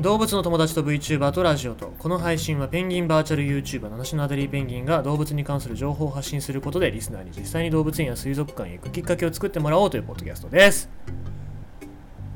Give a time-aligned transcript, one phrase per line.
[0.00, 1.94] 動物の友達と VTuber とラジオと。
[1.98, 10.90] この配信はペンギンバーチャル YouTuber 七種のアデリーペンギンが動物に関する情報を発信することでリスナーに実際に動物園や水族館へ行くきっかけを作ってもらおうというポッドキャストです。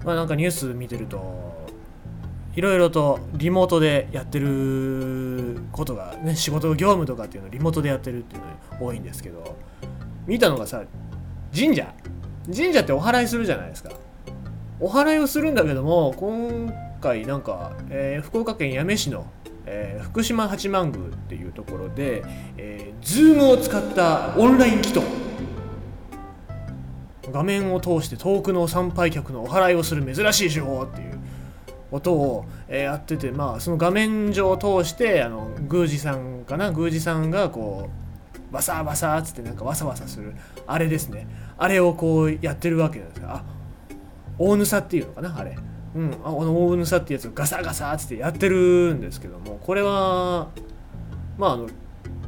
[0.06, 1.68] まあなんかニュース見てると
[2.56, 9.54] いろいろとリモートでやってることがね仕事業務とかっていうのをリモートでやってるっていうのが多いんですけど
[10.26, 10.82] 見たのがさ
[11.54, 11.92] 神社。
[12.46, 13.90] 神社ってお祓いするじゃないですか。
[14.80, 19.26] お祓いをするんだけども今回なんか、えー、福岡県八女市の、
[19.66, 22.22] えー、福島八幡宮っていうところで、
[22.56, 25.02] えー、ズームを使ったオンライン祈祷。
[27.32, 31.20] 画面を通して遠くの参拝客のお祓いをする珍しい手法っていう
[31.92, 36.72] 音を、えー、やっててまあその画面上を通してあの宮司さんかな？
[36.72, 37.88] 宮司さんがこ
[38.50, 40.34] うバサバサっつってなんかワサワサする
[40.66, 41.28] あれですね。
[41.56, 43.44] あれをこうやってるわけなんですがあ
[44.36, 45.38] 大ヌサっていうのかな？
[45.38, 45.56] あれ。
[45.94, 46.16] うん。
[46.24, 50.48] あの大ヌサってやつをガサガサっつってやってるんですけどもこれは
[51.38, 51.68] まああの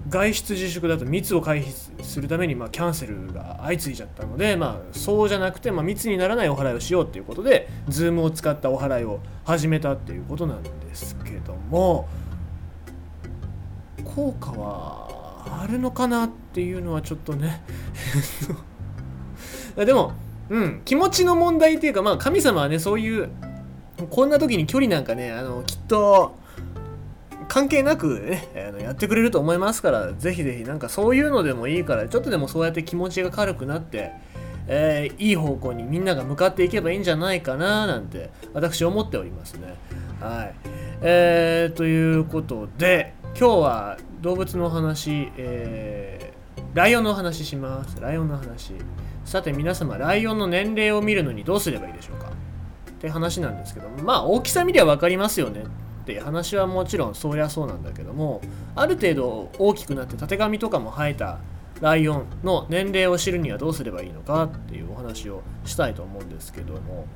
[0.08, 12.08] 外出自粛だと密を回避するためにまあキャンセルが相次いじゃったので、まあ、そうじゃなくて、まあ、密にならないお祓いをしようっていうことで Zoom を使ったお祓いを始めたっていうことなんですけども
[14.04, 17.62] 効果はあるのかなっていうのはちょっとね
[19.76, 20.12] でも、
[20.50, 23.30] うん、気持ちの問題っていうか、まあ、神様はねそういう
[24.08, 26.34] こんな時に距離なんかねあのきっと
[27.48, 34.12] 関係なくね、あのやってくれると思いますから、ぜひぜひなんかそういうのでもいいから、ちょっとでもそうやって気持ちが軽くなって、
[34.69, 39.75] えー、いい方向にみんなが向かっていけばいいんじゃないかななんて私思っておりますね。
[40.20, 40.55] はい。
[41.03, 48.00] えー、ということで、今日は動物の話、えー、ライオンの話します。
[48.00, 48.72] ライオンの話。
[49.27, 52.33] さて皆様、ライオンの年齢を見るのにどうすればいいでしょうか？
[53.03, 55.64] って話なんですけどまあ大きさ見りゃ分かりますよね
[56.03, 58.41] って話はもちろんそりゃそうなんだけども
[58.76, 61.38] ある程度大きくなってたてがみとかも生えた
[61.81, 67.06] ライオンの年齢を知るにはどうすればいいのかっていうお話をしたいと思うんですけども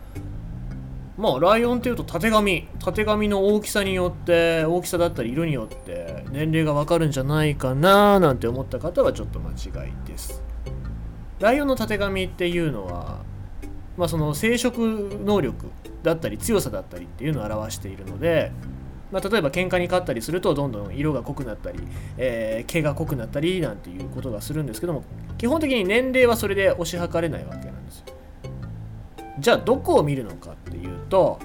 [1.17, 10.43] まあライオンっていうとたてがみたてがみの大きさによって大きさだったり色によって年齢がわかるんじゃないかななんて思った方はちょっと間違いです。
[11.39, 13.16] ライオンのたてがみっていうのは
[13.97, 15.67] まあその生殖能力
[16.03, 18.53] だったり強さだったりっていうのを表しているので
[19.13, 21.79] まあ、例えば喧嘩に勝ったりするとどんどん色が濃くなったり、
[22.19, 25.05] えー、毛が濃くなったりなんていうことがするんですけども
[25.39, 28.07] 基本的に年齢はそれで推し量れないわけなんですよ。
[29.39, 31.39] じゃあどこを見るのかっていうと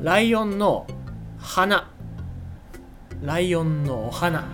[0.00, 0.84] ライオンの
[1.38, 1.92] 鼻。
[3.22, 4.44] ライオンのお花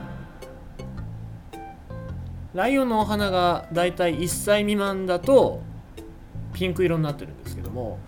[2.54, 5.62] ライオンのお花がだいたい1歳未満だと
[6.52, 7.98] ピンク色になってるんですけども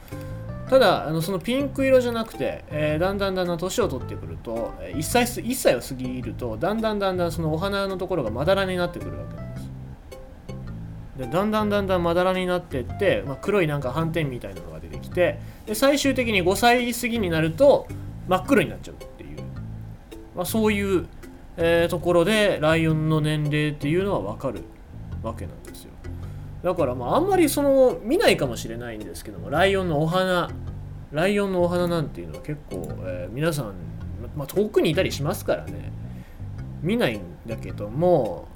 [0.69, 9.69] ただあのそのピンク色じゃなくて、えー、だんだんだんだん年を取ってくると1歳 ,1 歳を過ぎるとだんだんだんだんそのお花のところがまだらになってくるわけなんです。
[11.19, 17.87] でだんだんだんだんまだらになってって、まあ、黒いなんか斑点みたいなのが出てきてで最終的に5歳過ぎになると
[18.27, 19.39] 真っ黒になっちゃうっていう、
[20.35, 21.07] まあ、そういう、
[21.57, 24.63] えー、ところでライオンの年齢っていうのは分かる
[25.23, 25.94] わけなんですよ。
[26.65, 30.51] だからまああんまりその見ないかもしれないんですけどもライオンのお花
[31.13, 33.75] ライオンのお花なんていうのは結構、えー、皆さん、
[34.35, 35.93] まあ、遠くにいたりしますからね。
[36.83, 38.47] 見ないんだけども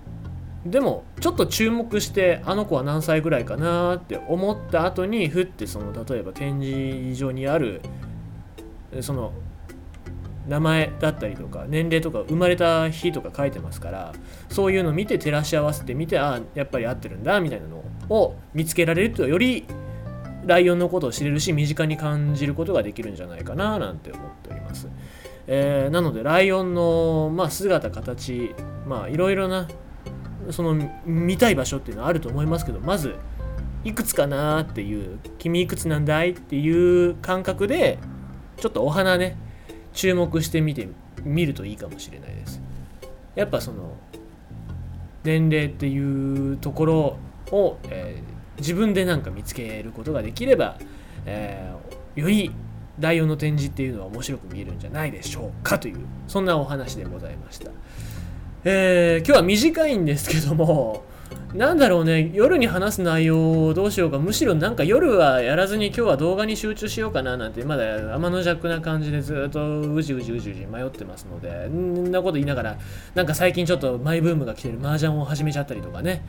[0.66, 7.80] でもちょっと注目してあの子は何歳ぐらいかなって思った後にふってその例えば展示場にある
[9.00, 9.32] その
[10.46, 14.12] 名前だったりとか年齢とか生まれた日とか書いてますから
[14.48, 19.66] そういうの見て照らし合わせてみてああやっぱり合ってるんだみたいなのをを見つけられるとより
[20.46, 24.88] ライオンのことを知れるし身近に感じることができるんじゃないかななんて思っております、
[25.46, 28.54] えー、なのでライオンの、まあ、姿形
[28.86, 29.68] まあいろいろな
[30.50, 33.16] その見たい場所っていうのはあると思いますけどまず
[33.84, 37.98] いくつかなっていう君いくつなんだいっていう感覚で
[38.56, 39.36] ちょっとお花ね
[39.92, 40.88] 注目してみて
[41.24, 42.60] みるといいかもしれないです。
[43.34, 43.96] やっぱその
[45.24, 47.18] 年齢っていうところ
[47.52, 50.78] を、えー、自分でなんか見つけることができれば、
[51.26, 52.52] えー、より
[52.98, 57.70] ライオンの展示っていうのは面白く見えるんじゃないでしょうかというそんなお話でございました、
[58.64, 61.04] えー、今日は短いんですけども
[61.54, 72.78] なんだろうね、夜に話す内容をどうしようか、むしろなんか夜はやらずに今日は動画に集中しようかななんて、まだ天の弱な感じでずっとうじうじうじうじ迷ってますので、んなこと言いながら、
[73.14, 76.22] なんか最近ちょっとマイブームが来てる麻雀を始めちゃったりとかね。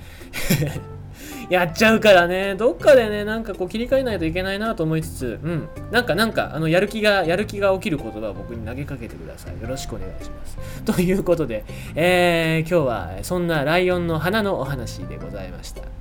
[1.49, 9.61] やっちゃうからね、どっかでね、なんかこう切り替えないといけないなと思いつつ、うん、なんかなんか、あの、やる気が、やる気が起きる言葉を僕に投げかけてください。
[9.61, 10.57] よろしくお願いします。
[10.85, 15.98] ということで、えー、今日はそんなライオンの花のお話でございました。